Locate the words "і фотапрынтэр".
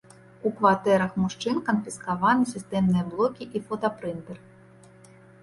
3.61-4.37